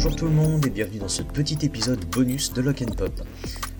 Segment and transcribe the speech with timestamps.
[0.00, 3.20] Bonjour tout le monde et bienvenue dans ce petit épisode bonus de Lock and Pop.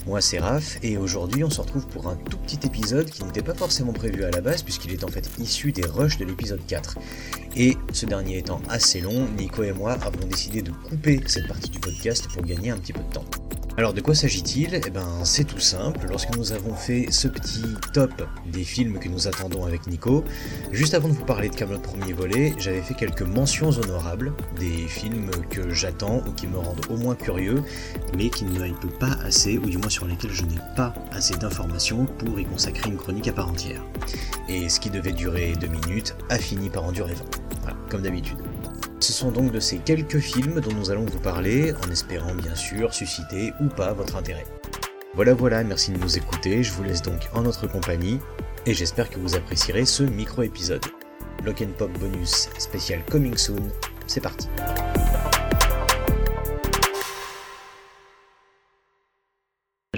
[0.05, 3.41] Moi c'est Raph et aujourd'hui on se retrouve pour un tout petit épisode qui n'était
[3.41, 6.59] pas forcément prévu à la base puisqu'il est en fait issu des rushs de l'épisode
[6.66, 6.98] 4.
[7.55, 11.70] Et ce dernier étant assez long, Nico et moi avons décidé de couper cette partie
[11.70, 13.48] du podcast pour gagner un petit peu de temps.
[13.79, 14.80] Alors de quoi s'agit-il?
[14.84, 19.09] Eh ben c'est tout simple, lorsque nous avons fait ce petit top des films que
[19.09, 20.24] nous attendons avec Nico,
[20.73, 24.88] juste avant de vous parler de Camelot premier volet, j'avais fait quelques mentions honorables, des
[24.88, 27.62] films que j'attends ou qui me rendent au moins curieux,
[28.16, 31.36] mais qui ne hypent pas assez, ou du moins sur lesquels je n'ai pas assez
[31.36, 33.84] d'informations pour y consacrer une chronique à part entière.
[34.48, 37.24] Et ce qui devait durer deux minutes a fini par en durer 20.
[37.62, 38.38] Voilà, comme d'habitude.
[39.01, 42.55] Ce sont donc de ces quelques films dont nous allons vous parler, en espérant bien
[42.55, 44.45] sûr susciter ou pas votre intérêt.
[45.15, 48.20] Voilà voilà, merci de nous écouter, je vous laisse donc en notre compagnie,
[48.66, 50.84] et j'espère que vous apprécierez ce micro-épisode.
[51.45, 53.70] Lock and Pop bonus spécial Coming Soon,
[54.06, 54.48] c'est parti.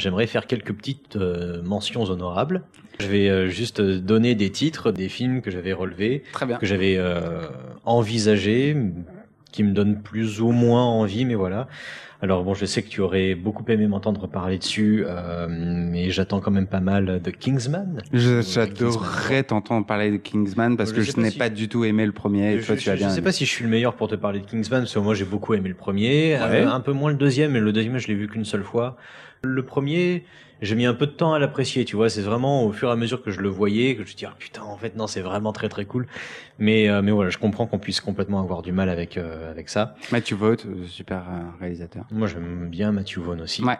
[0.01, 2.63] J'aimerais faire quelques petites euh, mentions honorables.
[3.01, 6.57] Je vais euh, juste donner des titres des films que j'avais relevés, Très bien.
[6.57, 7.43] que j'avais euh,
[7.85, 8.75] envisagés,
[9.53, 11.69] qui me donnent plus ou moins envie, mais voilà.
[12.23, 16.41] Alors bon, je sais que tu aurais beaucoup aimé m'entendre parler dessus, euh, mais j'attends
[16.41, 18.03] quand même pas mal de Kingsman.
[18.13, 22.05] J'adorerais t'entendre parler de Kingsman parce Je que je n'ai si- pas du tout aimé
[22.07, 22.55] le premier.
[22.55, 23.09] Et Je, toi, je- tu as je bien.
[23.09, 23.25] sais aimé.
[23.25, 25.25] pas si je suis le meilleur pour te parler de Kingsman, parce que moi j'ai
[25.25, 26.41] beaucoup aimé le premier, Ouais.
[26.43, 28.97] euh, un peu moins le deuxième, mais le deuxième je l'ai vu qu'une seule fois.
[29.43, 30.25] Le premier,
[30.61, 32.93] j'ai mis un peu de temps à l'apprécier, tu vois, c'est vraiment au fur et
[32.93, 35.07] à mesure que je le voyais que je me dis ah putain en fait non
[35.07, 36.07] c'est vraiment très très cool.
[36.59, 39.71] Mais euh, mais voilà, je comprends qu'on puisse complètement avoir du mal avec euh, avec
[39.71, 39.95] ça.
[40.13, 42.05] Matthew Vaught, euh, super euh, réalisateur.
[42.11, 43.65] Moi j'aime bien Matthew Vaughn aussi.
[43.65, 43.79] Ouais.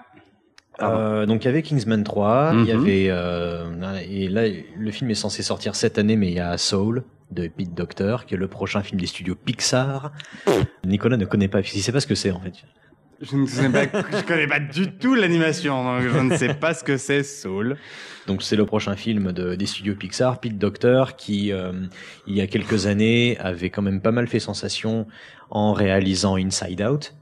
[0.81, 2.81] Euh, donc il y avait Kingsman 3, il y Mhm.
[2.81, 4.45] avait euh, et là
[4.79, 8.17] le film est censé sortir cette année mais il y a Soul de Pete Docter
[8.27, 10.11] qui est le prochain film des studios Pixar.
[10.87, 12.55] Nicolas ne connaît pas, il sait pas ce que c'est en fait.
[13.21, 13.87] Je ne sais pas,
[14.23, 17.77] connais pas du tout l'animation, donc je ne sais pas ce que c'est Soul.
[18.27, 21.73] Donc c'est le prochain film de, des studios Pixar, Pete Docter, qui euh,
[22.27, 25.07] il y a quelques années avait quand même pas mal fait sensation
[25.51, 27.15] en réalisant Inside Out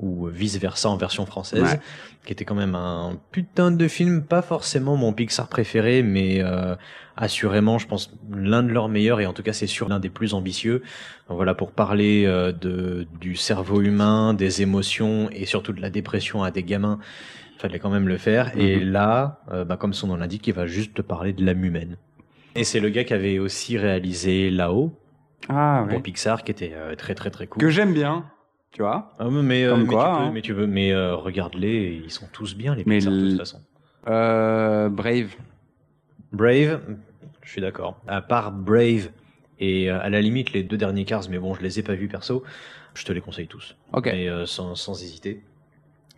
[0.00, 1.80] ou vice versa en version française, Ouais.
[2.24, 6.76] qui était quand même un putain de film, pas forcément mon Pixar préféré, mais euh,
[7.16, 10.10] assurément, je pense l'un de leurs meilleurs et en tout cas c'est sûr l'un des
[10.10, 10.82] plus ambitieux.
[11.28, 15.90] Donc voilà pour parler euh, de du cerveau humain, des émotions et surtout de la
[15.90, 16.98] dépression à des gamins.
[17.58, 18.56] Fallait quand même le faire.
[18.56, 18.90] Et Mhm.
[18.92, 21.96] là, euh, bah, comme son nom l'indique, il va juste te parler de l'âme humaine.
[22.54, 24.92] Et c'est le gars qui avait aussi réalisé Là-haut
[25.48, 26.02] Ah pour ouais.
[26.02, 27.60] Pixar, qui était euh, très très très cool.
[27.60, 28.26] Que j'aime bien,
[28.72, 29.12] tu vois?
[29.18, 30.30] Ah, mais, euh, Comme mais quoi, tu peux, hein.
[30.34, 33.38] mais tu veux, mais euh, regarde-les, ils sont tous bien les Mais Pixar de toute
[33.38, 33.60] façon.
[34.08, 35.34] Euh, Brave.
[36.32, 36.80] Brave,
[37.42, 37.98] je suis d'accord.
[38.06, 39.08] À part Brave
[39.58, 42.08] et à la limite les deux derniers Cars, mais bon, je les ai pas vus
[42.08, 42.44] perso,
[42.94, 43.76] je te les conseille tous.
[43.92, 44.06] Ok.
[44.06, 45.42] Euh, sans, sans hésiter.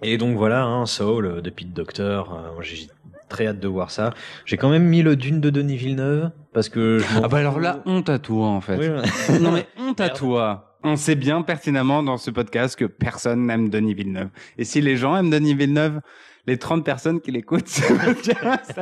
[0.02, 2.86] Et donc voilà, hein, Soul de Pete Docter, euh, moi, j'ai
[3.28, 4.12] très hâte de voir ça.
[4.44, 7.60] J'ai quand même mis le Dune de Denis Villeneuve parce que je Ah bah alors
[7.60, 8.76] là, honte à toi en fait.
[8.76, 10.69] Oui, non mais honte à toi.
[10.82, 14.30] On sait bien pertinemment dans ce podcast que personne n'aime Denis Villeneuve.
[14.56, 16.00] Et si les gens aiment Denis Villeneuve,
[16.46, 18.80] les 30 personnes qui l'écoutent, podcast,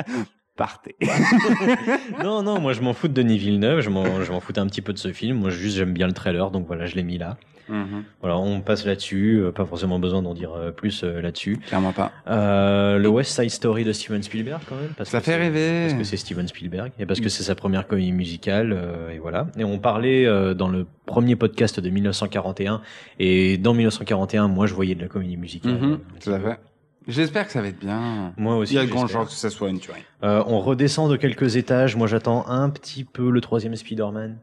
[0.56, 0.94] partez.
[2.22, 4.92] non, non, moi je m'en fous de Denis Villeneuve, je m'en, foutais un petit peu
[4.92, 5.38] de ce film.
[5.38, 7.36] Moi juste j'aime bien le trailer, donc voilà, je l'ai mis là.
[7.68, 8.04] Mhm.
[8.20, 11.58] Voilà, on passe là-dessus, euh, pas forcément besoin d'en dire euh, plus euh, là-dessus.
[11.66, 12.12] Clairement pas.
[12.28, 14.90] Euh, le West Side Story de Steven Spielberg quand même.
[14.96, 15.86] Parce Ça que fait rêver.
[15.88, 19.18] Parce que c'est Steven Spielberg et parce que c'est sa première comédie musicale euh, et
[19.18, 19.48] voilà.
[19.58, 22.80] Et on parlait euh, dans le premier podcast de 1941
[23.18, 25.78] et dans 1941, moi je voyais de la comédie musicale.
[26.18, 26.58] Petit tout à fait.
[27.06, 28.34] J'espère que ça va être bien.
[28.36, 28.74] Moi aussi.
[28.74, 30.02] Il y a de grandes chances que ça soit une tuerie.
[30.24, 31.96] Euh, on redescend de quelques étages.
[31.96, 34.36] Moi j'attends un petit peu le troisième Spider-Man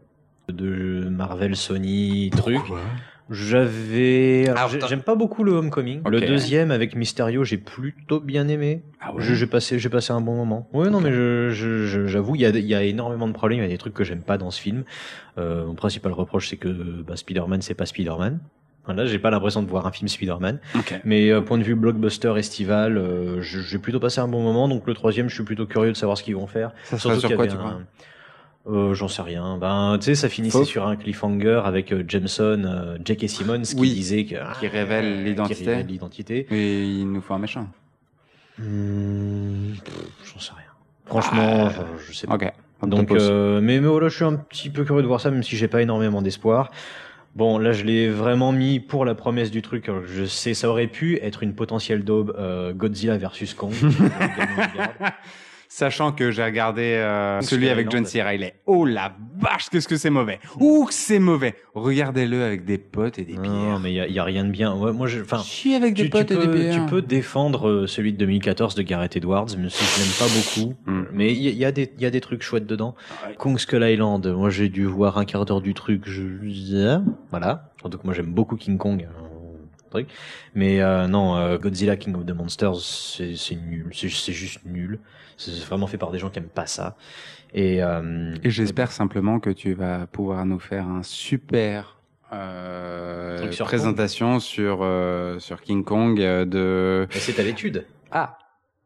[0.49, 2.61] de Marvel, Sony, truc.
[3.31, 6.01] J'avais, alors, j'ai- j'aime pas beaucoup le Homecoming.
[6.07, 6.25] Le Ok.
[6.25, 8.83] deuxième avec Mysterio, j'ai plutôt bien aimé.
[9.01, 10.69] Ah Je- J'ai passé, j'ai passé un bon moment.
[10.73, 13.33] Oui, non, mais je- je- je- j'avoue, il y a, il y a énormément de
[13.33, 13.59] problèmes.
[13.59, 14.83] Il y a des trucs que j'aime pas dans ce film.
[15.37, 18.39] Euh, mon principal reproche, c'est que bah, Spider-Man, c'est pas Spider-Man.
[18.85, 20.59] Voilà, j'ai pas l'impression de voir un film Spider-Man.
[20.75, 21.01] Ok.
[21.05, 24.67] Mais euh, point de vue blockbuster estival, euh, je- j'ai plutôt passé un bon moment.
[24.67, 26.71] Donc le troisième, je suis plutôt curieux de savoir ce qu'ils vont faire.
[26.83, 27.79] Ça sera sur qu'il y quoi, avait tu crois?
[28.67, 29.57] Euh, J'en sais rien.
[29.57, 30.63] Ben, tu sais, ça finissait Faux.
[30.65, 33.29] sur un cliffhanger avec euh, Jameson, euh, J.K.
[33.29, 33.93] Simmons, qui Oui.
[33.93, 35.63] disait que, Qui révèle l'identité.
[35.63, 36.47] qui révèle l'identité.
[36.51, 37.67] Et il nous faut un méchant.
[38.57, 39.93] Hmm, pff,
[40.33, 40.65] J'en sais rien.
[41.05, 42.35] Franchement, Ah, je, je sais pas.
[42.35, 42.51] Ok.
[42.81, 45.21] On te Donc, euh, mais, mais voilà, je suis un petit peu curieux de voir
[45.21, 46.71] ça, même si j'ai pas énormément d'espoir.
[47.35, 49.89] Bon, là, je l'ai vraiment mis pour la promesse du truc.
[49.89, 53.73] Alors, Je sais, ça aurait pu être une potentielle daube euh, Godzilla versus Kong.
[55.67, 57.89] Sachant que j'ai regardé euh, celui avec.
[57.91, 58.21] John C.
[58.21, 58.51] Reilly.
[58.65, 60.39] Oh la vache, qu'est-ce que c'est mauvais.
[60.59, 61.55] Ouh, que c'est mauvais.
[61.73, 63.79] Regardez-le avec des potes et des Non, bières.
[63.79, 64.73] mais il y a, y a rien de bien.
[64.75, 66.73] Ouais, moi, je, enfin, Chier avec des tu, tu potes et des peux, bières.
[66.85, 70.33] tu peux défendre euh, celui de 2014 de Gareth Edwards, même si je l'aime pas
[70.35, 70.73] beaucoup.
[70.85, 71.05] Mm.
[71.13, 72.95] Mais il y, a- il y a des, il y a des trucs chouettes dedans.
[73.27, 73.35] Ouais.
[73.35, 76.03] Kong Skull Island, moi j'ai dû voir un quart d'heure du truc.
[76.05, 76.23] Je,
[77.31, 77.71] voilà.
[77.83, 79.07] Que moi j'aime beaucoup King Kong.
[79.95, 80.09] Truc.
[80.53, 83.89] Mais euh, non, euh, Godzilla King of the Monsters, c'est nul.
[83.93, 84.99] C'est juste nul.
[85.37, 86.95] C'est vraiment fait par des gens qui aiment pas ça.
[87.53, 91.97] Et, euh, Et j'espère simplement que tu vas pouvoir nous faire un super
[93.51, 94.85] sur présentation sur
[95.39, 97.07] sur King Kong de.
[97.11, 97.85] c'est à l'étude.
[98.11, 98.37] Ah,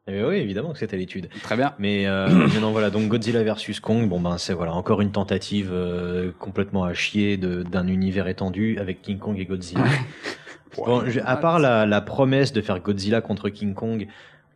[0.07, 1.29] Eh oui, évidemment que c'est à l'étude.
[1.43, 1.73] très bien.
[1.79, 5.11] Mais, euh, mais non, voilà, donc Godzilla versus Kong, bon ben c'est voilà encore une
[5.11, 9.83] tentative euh, complètement à chier d'un univers étendu avec King Kong et Godzilla.
[10.77, 14.07] bon, à part la, la promesse de faire Godzilla contre King Kong,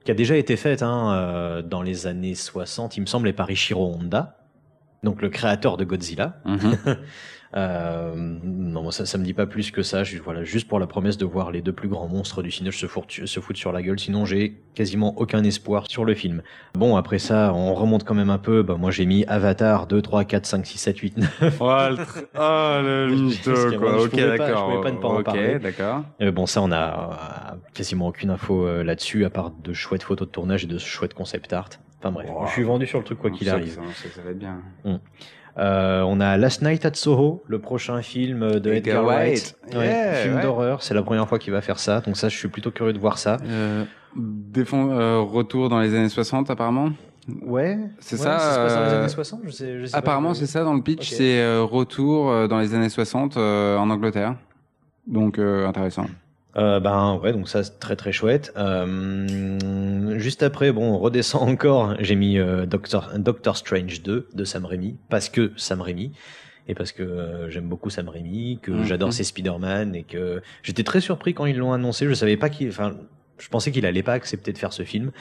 [0.03, 3.33] qui a déjà été faite hein, euh, dans les années 60, il me semble, et
[3.33, 4.37] par Ishiro Honda,
[5.03, 6.37] donc le créateur de Godzilla.
[6.45, 6.77] Mhm.
[7.55, 10.03] Euh, non, ça, ça me dit pas plus que ça.
[10.03, 12.75] Je- voilà, juste pour la promesse de voir les deux plus grands monstres du cinéma
[12.75, 13.99] se foutre, se foutre sur la gueule.
[13.99, 16.41] Sinon, j'ai quasiment aucun espoir sur le film.
[16.73, 18.63] Bon, après ça, on remonte quand même un peu.
[18.63, 21.57] Bah, moi, j'ai mis Avatar 2, 3, 4, 5, 6, 7, 8, 9.
[21.59, 21.77] Oh,
[22.39, 23.91] oh, le mytho, Parce que quoi.
[23.99, 24.69] je Ok, pas- je d'accord.
[24.69, 25.59] pouvais pas ne pas en parler.
[25.59, 26.03] d'accord.
[26.23, 30.01] Euh, bon, ça, on a euh, quasiment aucune info euh, là-dessus, à part de chouettes
[30.01, 31.69] photos de tournage et de chouettes concept art.
[32.03, 32.47] Enfin bref, Wow.
[32.47, 33.79] je suis vendu sur le truc quoi qu'il arrive.
[34.13, 34.59] Ça, va être bien.
[35.57, 39.55] Euh, on a Last Night at Soho, le prochain film de Edgar Edgar Wright.
[39.71, 39.75] Wright.
[39.77, 40.41] Ouais, Yeah, film ouais.
[40.41, 42.91] d'horreur, c'est la première fois qu'il va faire ça, donc ça, je suis plutôt curieux
[42.93, 43.37] de voir ça.
[43.45, 43.85] Euh,
[44.15, 46.89] défend, euh, retour dans les années 60 apparemment.
[47.41, 50.33] Ouais, C'est ouais, ça, se passe dans les années 60, je sais, je sais Apparemment
[50.33, 54.35] c'est ça dans le pitch, c'est retour dans les années 60 euh, en Angleterre.
[55.07, 56.05] Donc intéressant.
[56.55, 58.53] Euh, ben ouais, donc ça c'est très très chouette.
[58.57, 61.95] Euh, juste après, bon, on redescend encore.
[61.99, 66.11] J'ai mis euh, Doctor, Doctor Strange 2 de Sam Raimi parce que Sam Raimi
[66.67, 68.83] et parce que euh, j'aime beaucoup Sam Raimi, que Mhm.
[68.85, 72.07] j'adore ses Spider-Man et que j'étais très surpris quand ils l'ont annoncé.
[72.07, 72.93] Je savais pas qu'il, enfin,
[73.37, 75.11] je pensais qu'il allait pas accepter de faire ce film.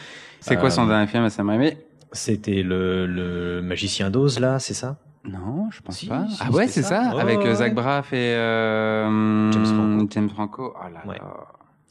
[0.41, 1.73] C'est quoi son Euh, dernier film à Sam Raimi?
[2.13, 4.99] C'était le, le magicien d'Oz là, c'est ça?
[5.25, 6.27] Non, je pense Si, pas.
[6.29, 7.11] si, ah ouais, c'est ça.
[7.19, 7.55] avec ouais, euh.
[7.55, 10.07] Zach Braff et euh, James Franco.
[10.11, 10.75] James Franco.
[10.77, 11.19] Oh là Ouais.
[11.19, 11.35] là.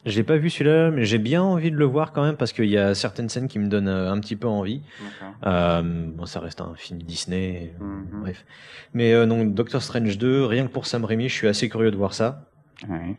[0.04, 2.64] J'ai pas vu celui-là, mais j'ai bien envie de le voir quand même parce qu'il
[2.68, 4.82] y a certaines scènes qui me donnent euh, un petit peu envie.
[5.00, 5.34] D'accord.
[5.46, 5.82] Euh,
[6.16, 8.20] bon, ça reste un film Disney, Mhm.
[8.22, 8.44] bref.
[8.94, 11.92] Mais euh, non, Doctor Strange 2, rien que pour Sam Raimi, je suis assez curieux
[11.92, 12.46] de voir ça.
[12.88, 13.16] Ouais.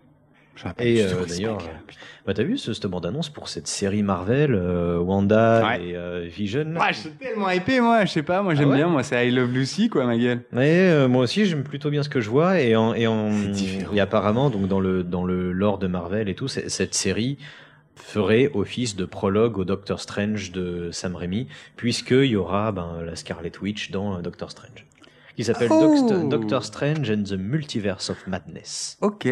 [0.80, 1.82] Et euh, d'ailleurs, clair.
[2.26, 5.88] Bah t'as vu ce, cette bande-annonce pour cette série Marvel, euh, Wanda Ouais.
[5.90, 6.64] et euh, Vision?
[6.74, 8.06] Là Ouais, je suis tellement hypé, moi.
[8.06, 8.78] Je sais pas, moi j'aime Ah ouais?
[8.78, 8.88] bien.
[8.88, 10.42] Moi, c'est I Love Lucy, quoi, ma gueule.
[10.54, 13.32] Ouais, euh, moi aussi j'aime plutôt bien ce que je vois et en, et, en,
[13.94, 17.38] et apparemment donc dans le dans le lore de Marvel et tout, cette série
[17.96, 23.16] ferait office de prologue au Doctor Strange de Sam Raimi puisqu'il y aura ben, la
[23.16, 24.86] Scarlet Witch dans euh, Doctor Strange
[25.36, 28.98] qui s'appelle Oh Doct- Doctor Strange and the Multiverse of Madness.
[29.02, 29.28] Ok.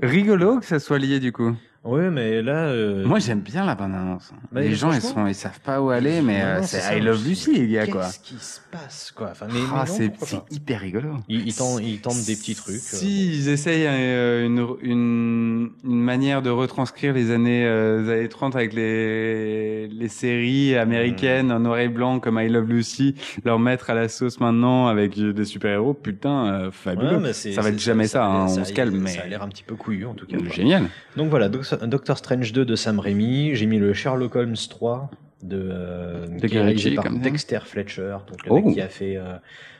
[0.00, 1.54] Rigolo que ça soit lié, du coup.
[1.82, 4.32] Ouais, mais là euh, Moi, j'aime bien la bande-annonce.
[4.52, 6.98] Bah, les gens, ils, sont, ils savent pas où aller, mais euh, c'est I ça.
[6.98, 8.02] Love Lucy, les gars, quoi.
[8.04, 9.28] Qu'est-ce qui se passe quoi?
[9.30, 11.14] Enfin, mais, mais Ah, non, c'est hyper rigolo.
[11.26, 12.74] Ils, ils tentent, ils tentent des petits trucs.
[12.74, 18.10] euh, Si ils essayent euh, une, une, une manière de retranscrire les années, euh, les
[18.12, 23.14] années 30 avec les, les séries américaines en noir et blanc comme I Love Lucy,
[23.46, 27.16] leur mettre à la sauce maintenant avec euh, des super-héros, putain, euh, fabuleux.
[27.16, 29.26] Ouais, mais ça va être jamais ça, hein, ça- on se calme, mais Ça a
[29.26, 30.36] l'air un petit peu couillu en tout cas.
[30.52, 30.84] génial.
[31.16, 33.54] Donc voilà, Doctor Strange 2 de Sam Raimi.
[33.54, 35.10] J'ai mis le Sherlock Holmes 3
[35.42, 37.10] de, euh, De qui est réalisé par.
[37.10, 38.54] Dexter Fletcher, donc le Oh.
[38.60, 39.36] mec qui a fait, euh,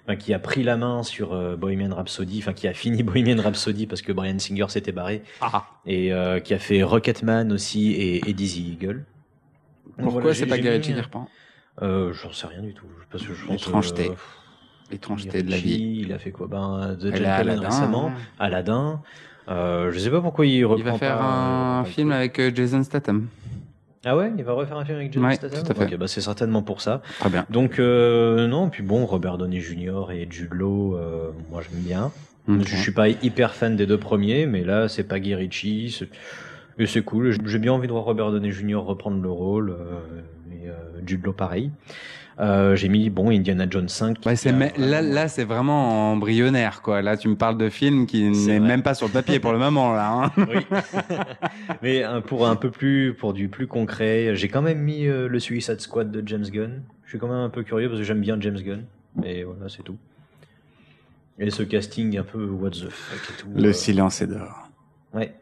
[0.07, 3.41] enfin, qui a pris la main sur euh, Bohemian Rhapsody, enfin qui a fini Bohemian
[3.43, 5.67] Rhapsody parce que Brian Singer s'était barré, Ah.
[5.87, 9.05] et euh, qui a fait Rocketman aussi et, et Dizzy Eagle.
[9.99, 11.29] Donc Pourquoi voilà, c'est pas Guy Ritchie qui reprend
[11.83, 12.87] euh, J'en sais rien du tout.
[13.11, 14.09] Parce que je pense, L'étrangeté.
[14.09, 14.15] euh,
[14.91, 16.01] L'étrangeté de la vie.
[16.05, 16.47] Il a fait quoi?
[16.49, 18.15] Ben The Gentleman Aladdin, récemment, hein.
[18.39, 19.03] Aladdin.
[19.49, 22.13] Euh, je sais pas pourquoi il reprend Il va faire pas, un euh, le film
[22.13, 23.27] avec euh, Jason Statham.
[24.05, 25.63] Ah ouais, il va refaire un film avec Jason Ouais, Statham.
[25.63, 25.85] tout à fait.
[25.95, 27.03] Ok, bah c'est certainement pour ça.
[27.19, 27.45] Très bien.
[27.51, 30.11] Donc euh, non, puis bon, Robert Downey Jr.
[30.13, 32.11] et Jude Law, euh, moi j'aime bien.
[32.49, 32.67] Ok.
[32.67, 36.01] Je suis pas hyper fan des deux premiers, mais là c'est pas Guy Ritchie,
[36.79, 37.37] et c'est cool.
[37.47, 38.77] J'ai bien envie de voir Robert Downey Jr.
[38.77, 40.01] reprendre le rôle euh,
[40.53, 40.73] et euh,
[41.07, 41.71] Jude Law pareil.
[42.39, 44.19] Euh, J'ai mis bon Indiana Jones 5.
[44.25, 47.03] Ouais, qui c'est a mais- là, là c'est vraiment embryonnaire, quoi.
[47.03, 49.59] Là, tu me parles de film qui n'est même pas sur le papier pour le
[49.59, 50.11] moment, là.
[50.11, 50.33] Hein.
[50.49, 50.65] Oui.
[51.83, 55.29] Mais euh, pour un peu plus, pour du plus concret, j'ai quand même mis euh,
[55.29, 56.83] le Suicide Squad de James Gunn.
[57.05, 58.85] Je suis quand même un peu curieux parce que j'aime bien James Gunn.
[59.23, 59.97] Et voilà, c'est tout.
[61.39, 63.49] Et ce casting un peu what the fuck et tout.
[63.67, 64.69] euh, silence est d'or.
[65.13, 65.35] Ouais.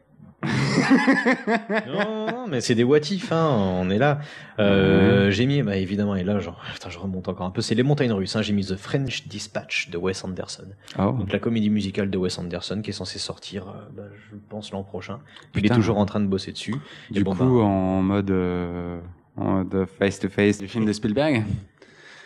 [0.45, 3.49] Non, non, mais c'est des what if, hein,
[3.80, 4.21] on est là.
[4.59, 7.75] Euh, J'ai mis, bah, évidemment, et là, genre, putain, je remonte encore un peu, c'est
[7.75, 10.66] les montagnes russes, hein, j'ai mis The French Dispatch de Wes Anderson.
[10.99, 11.12] Oh.
[11.12, 14.71] Donc la comédie musicale de Wes Anderson qui est censée sortir, euh, bah, je pense,
[14.73, 15.18] l'an prochain.
[15.57, 16.76] Il est toujours en train de bosser dessus.
[17.11, 19.00] Et Du bon, coup, bah, en mode euh,
[19.37, 21.45] en mode face to face du film de Spielberg.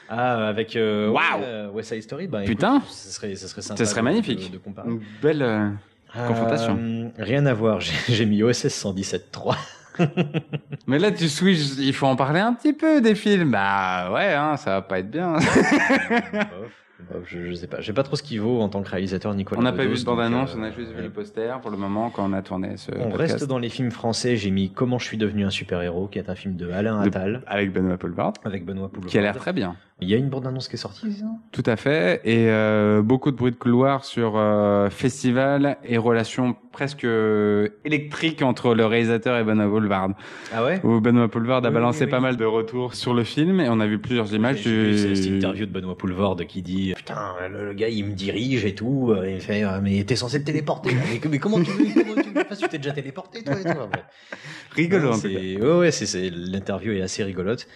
[0.09, 2.83] ah, avec euh, euh, West Side Story, bah, Putain.
[2.89, 3.83] ce serait, ce serait sympa.
[3.83, 4.51] Ce serait magnifique.
[4.51, 4.89] De, de comparer.
[4.91, 5.73] Une belle.
[6.17, 6.79] Euh, confrontation.
[6.79, 9.57] Euh, rien à voir, j'ai j'ai mis OSS 117.3.
[10.87, 11.77] Mais là, tu switches.
[11.79, 13.51] Il faut en parler un petit peu des films.
[13.53, 15.37] Bah ouais, hein, ça va pas être bien.
[17.11, 18.89] Bof, je, je sais pas, je sais pas trop ce qu'il vaut en tant que
[18.91, 19.61] réalisateur Nicolas.
[19.61, 21.03] on n'a pas vu de bande annonce, donc, on euh, a juste vu ouais.
[21.03, 23.33] le poster pour le moment quand on a tourné ce On podcast.
[23.35, 26.29] reste dans les films français, j'ai mis Comment je suis devenu un super-héros, qui est
[26.31, 29.11] un film de Alain De- Attal, avec Benoît Poulvard, avec Benoît Poulvord.
[29.11, 29.77] qui a l'air très bien.
[30.01, 31.27] Il y a une bande-annonce qui est sortie, ça?
[31.53, 36.57] Tout à fait, et euh, beaucoup de bruit de couloir sur euh, festival et relations
[36.73, 40.11] presque euh, électriques entre le réalisateur et Benoît Poulvard.
[40.53, 40.81] Ah ouais?
[40.85, 42.11] Où Benoît Poulvard a Oui, balancé oui, oui.
[42.11, 44.97] pas mal de retours sur le film et on a vu plusieurs images du...
[44.99, 48.65] cette cette interview de Benoît Poulvord qui dit Putain, le, le gars il me dirige
[48.65, 49.13] et tout.
[49.13, 50.91] euh, Il fait Mais t'es censé te téléporter.
[50.95, 53.69] Mais, mais comment tu veux comment tu veux Tu t'es déjà téléporté toi et tout.
[53.81, 54.05] Après.
[54.75, 55.29] rigolo tout cas.
[55.29, 57.67] c'est- Ouais, ouais, c'est, l'interview est assez rigolote.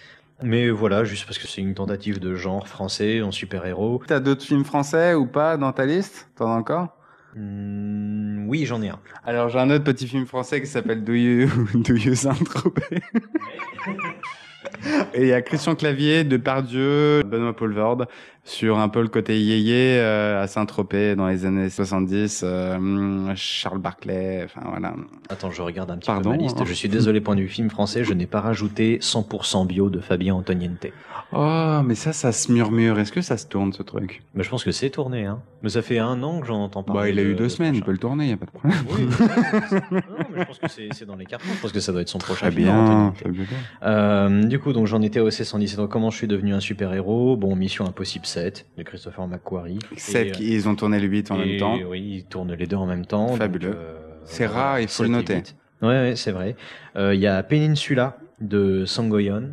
[0.43, 4.03] Mais voilà, juste parce que c'est une tentative de genre français en super-héros.
[4.07, 6.29] T'as d'autres films français ou pas dans ta liste?
[6.37, 6.89] T'en as encore?
[7.37, 8.99] Hmm, oui, j'en ai un.
[9.25, 13.03] Alors j'ai un autre petit film français qui s'appelle Do You, Do you Saint-Tropez
[15.15, 18.07] Et il y a Christian Clavier, Depardieu, Benoît Poulvord
[18.49, 23.81] sur un peu le côté yéyé euh, à Saint-Tropez dans les années 70, euh, Charles
[23.81, 24.95] Barclay, enfin voilà.
[25.29, 26.61] Attends, je regarde un petit Pardon, peu ma liste.
[26.61, 26.65] hein.
[26.65, 29.99] Je suis désolé, point de vue film français, je n'ai pas rajouté 100% bio de
[30.01, 30.87] Fabien Antoniente.
[31.33, 33.01] Oh, mais ça, ça se murmure.
[33.01, 34.23] Est-ce que ça se tourne ce truc?
[34.35, 35.41] Mais je pense que c'est tourné, hein.
[35.65, 37.01] Mais ça fait un an que j'en entends parler.
[37.03, 38.47] Bah, il a de- eu deux de semaines, il peut le tourner, y a pas
[38.47, 38.79] de problème.
[38.91, 40.01] Oui, mais- non,
[40.33, 41.49] mais je pense que c'est, dans les cartons.
[41.57, 42.63] Je pense que ça doit être son prochain film.
[42.65, 43.45] bien, fabuleux.
[43.83, 45.77] Euh, du coup, donc j'en étais au C117.
[45.77, 47.37] Donc, comment je suis devenu un super-héros?
[47.37, 49.79] Bon, Mission Impossible 7 de Christopher McQuarrie.
[49.97, 51.79] Sept, Et, qui- ils ont tourné le 8 en et même temps.
[51.89, 53.29] Oui, ils tournent les deux en même temps.
[53.29, 53.75] Fabuleux.
[53.75, 55.35] euh, C'est rare, il faut le 7 noter.
[55.37, 55.57] 8.
[55.83, 56.55] Ouais, ouais, c'est vrai.
[56.97, 59.51] Euh, Il y a Peninsula de Sangoyon,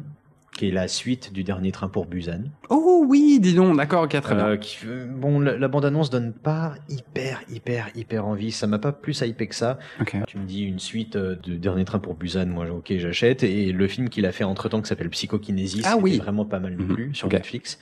[0.57, 2.43] qui est la suite du dernier train pour Busan.
[2.69, 4.45] Oh oui, dis donc, d'accord, ok, très bien.
[4.49, 8.51] Euh, qui- euh, bon, la, la bande-annonce donne pas hyper, hyper, hyper envie.
[8.51, 9.79] Ça m'a pas plus hypé que ça.
[10.27, 13.43] Tu me dis une suite euh, de Dernier Train pour Busan, moi ok j'achète.
[13.43, 16.17] Et le film qu'il a fait entre temps qui s'appelle Psychokinésis, Ah oui.
[16.17, 16.93] vraiment pas mal non Mhm.
[16.93, 17.27] plus sur.
[17.29, 17.79] Netflix.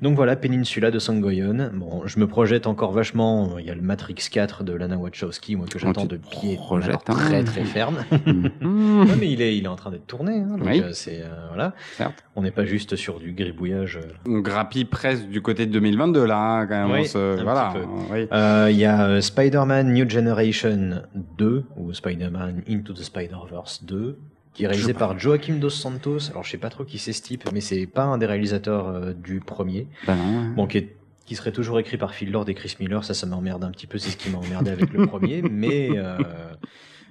[0.00, 1.70] Donc voilà, Peninsula de Sangoyon.
[1.74, 3.58] Bon, je me projette encore vachement.
[3.58, 6.90] Il y a le Matrix 4 de Lana Wachowski, moi que j'attends de pied hein.
[7.06, 8.04] très très ferme.
[8.60, 9.06] Mhm.
[9.08, 10.36] Ouais, mais il est, il est en train d'être tourné.
[10.38, 10.82] Hein, donc Oui.
[10.92, 11.74] c'est euh, voilà.
[12.14, 12.24] Certes.
[12.36, 13.98] On n'est pas juste sur du gribouillage.
[14.02, 14.08] euh.
[14.26, 16.90] On grappille presque du côté de 2022 là, hein, quand même.
[16.92, 17.72] Oui, on se- un voilà.
[17.74, 18.26] petit oui.
[18.32, 21.02] Euh, Il y a euh, Spider-Man New Generation
[21.38, 24.18] 2 ou Spider-Man Into the Spider-Verse 2
[24.54, 26.30] qui est réalisé par Joaquim Dos Santos.
[26.30, 28.88] Alors je sais pas trop qui c'est ce type, mais c'est pas un des réalisateurs
[28.88, 29.86] euh, du premier.
[30.06, 30.48] Non, ouais.
[30.56, 33.02] Bon, qui, est- qui serait toujours écrit par Phil Lord et Chris Miller.
[33.04, 33.96] Ça, ça m'emmerde un petit peu.
[33.98, 36.18] C'est ce qui m'a emmerdé avec le premier, mais euh,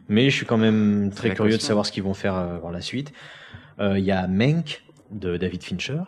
[0.10, 2.72] mais je suis quand même très curieux de savoir ce qu'ils vont faire euh, par
[2.72, 3.12] la suite.
[3.80, 6.02] Il y a Mank de David Fincher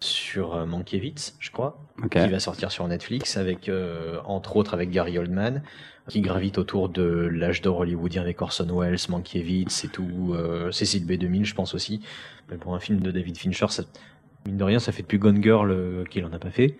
[0.00, 2.10] sur euh, Mankiewicz, je crois Ok.
[2.10, 5.62] qui va sortir sur Netflix avec euh, entre autres avec Gary Oldman
[6.08, 11.04] qui gravite autour de l'âge d'or hollywoodien avec Orson Welles, Mankiewicz et tout, euh, Cécile
[11.06, 12.00] B2000 je pense aussi.
[12.50, 13.82] Mais pour un film de David Fincher, ça,
[14.44, 16.76] mine de rien, ça fait depuis Gone Girl qu'il en a pas fait.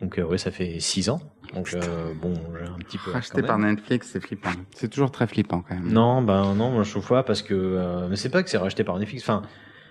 [0.00, 1.20] Donc euh, ouais, ça fait six ans.
[1.54, 3.10] Donc euh, bon, j'ai un petit peu.
[3.10, 3.58] Racheté par.
[3.58, 4.50] Netflix, c'est flippant.
[4.74, 5.92] C'est toujours très flippant quand même.
[5.92, 8.58] Non, ben non, moi je trouve pas parce que euh, mais c'est pas que c'est
[8.58, 9.24] racheté par Netflix.
[9.24, 9.42] Enfin,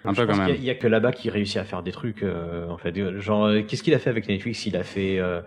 [0.06, 0.62] Un je peu pense quand qu'il y a- même.
[0.62, 2.24] Il y, a que là-bas qui réussit à faire des trucs.
[2.24, 4.66] euh, en fait, genre euh, qu'est-ce qu'il a fait avec Netflix?
[4.66, 5.42] Il a fait, euh,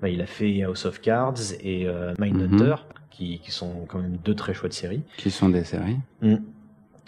[0.00, 2.74] bah, il a fait House of Cards et euh, Mindhunter,
[3.10, 5.02] qui, qui sont quand même deux très chouettes séries.
[5.16, 5.98] Qui sont des séries.
[6.22, 6.36] Mm.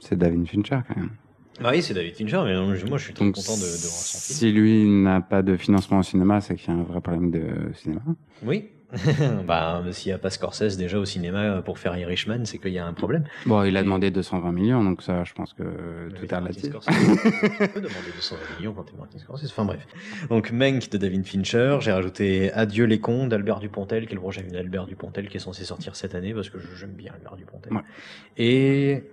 [0.01, 1.11] C'est David Fincher quand même.
[1.65, 4.19] Ah oui, c'est David Fincher, mais moi je suis très content de, de voir son
[4.19, 4.39] film.
[4.39, 7.31] si lui n'a pas de financement au cinéma, c'est qu'il y a un vrai problème
[7.31, 8.03] de cinéma.
[8.43, 8.69] Oui.
[9.47, 12.79] bah, s'il n'y a pas Scorsese déjà au cinéma pour faire Irishman, c'est qu'il y
[12.79, 13.25] a un problème.
[13.45, 15.63] Bon, il a demandé 220 millions, donc ça, je pense que
[16.11, 16.63] tout Avec est relatif.
[16.63, 19.51] Tu peux demander 220 millions quand t'es Martin Scorsese.
[19.51, 19.87] Enfin bref.
[20.31, 21.79] Donc Mank de David Fincher.
[21.81, 25.41] J'ai rajouté Adieu les cons d'Albert Dupontel, qui est le projet d'Albert Dupontel qui est
[25.41, 27.73] censé sortir cette année parce que j'aime bien Albert Dupontel.
[27.73, 27.83] Ouais.
[28.37, 29.05] Et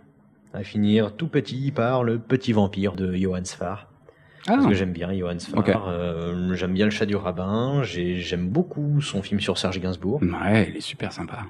[0.53, 3.93] à finir tout petit par le petit vampire de Johann Sfar.
[4.48, 5.64] Ah, Parce que j'aime bien Johann Sfar.
[5.88, 7.82] Euh, j'aime bien le chat du rabbin.
[7.84, 10.22] J'ai- J'aime beaucoup son film sur Serge Gainsbourg.
[10.22, 11.44] ouais, il est super sympa.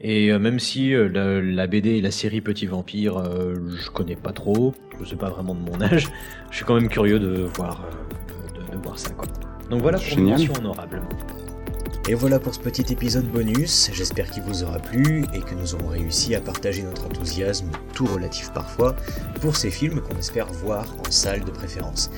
[0.00, 4.16] Et euh, même si euh, la, la BD et la série Petit Vampire, je connais
[4.16, 6.08] pas trop, je sais pas vraiment de mon âge,
[6.50, 7.88] je suis quand même curieux de voir,
[8.70, 9.10] de, de voir ça.
[9.10, 9.26] Quoi.
[9.70, 10.40] Donc voilà pour Génial.
[10.40, 11.02] une mention honorable.
[12.08, 15.74] Et voilà pour ce petit épisode bonus, j'espère qu'il vous aura plu et que nous
[15.74, 18.94] aurons réussi à partager notre enthousiasme, tout relatif parfois,
[19.40, 22.12] pour ces films qu'on espère voir en salle de préférence.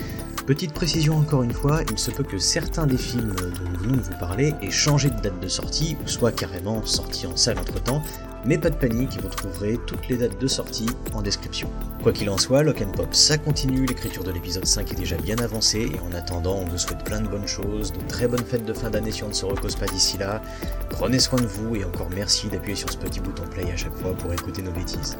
[0.45, 3.97] Petite précision encore une fois, il se peut que certains des films dont nous venons
[3.97, 7.57] de vous parler aient changé de date de sortie, ou soit carrément sortis en salle
[7.57, 8.03] entre temps,
[8.45, 11.69] mais pas de panique, vous trouverez toutes les dates de sortie en description.
[12.03, 15.37] Quoi qu'il en soit, Lock Pop ça continue, l'écriture de l'épisode 5 est déjà bien
[15.37, 18.65] avancée, et en attendant, on vous souhaite plein de bonnes choses, de très bonnes fêtes
[18.65, 20.41] de fin d'année si on ne se repose pas d'ici là.
[20.89, 23.95] Prenez soin de vous, et encore merci d'appuyer sur ce petit bouton play à chaque
[23.95, 25.17] fois pour écouter nos bêtises.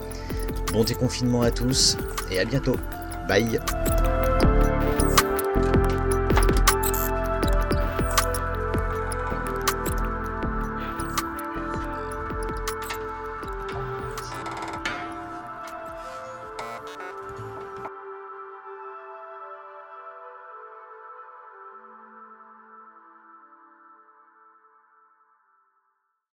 [0.73, 1.97] Bon déconfinement à tous,
[2.31, 2.75] et à bientôt.
[3.27, 3.59] Bye